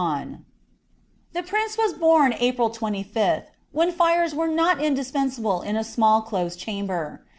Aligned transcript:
99 0.01 0.45
The 1.33 1.43
prince 1.43 1.77
was 1.77 1.93
bom 1.93 2.33
April 2.39 2.71
25th, 2.71 3.45
when 3.71 3.91
fires 3.91 4.33
were 4.33 4.47
not 4.47 4.81
indispensable 4.81 5.61
in 5.61 5.75
a 5.75 5.83
small, 5.83 6.23
close 6.23 6.55
chamber. 6.55 7.23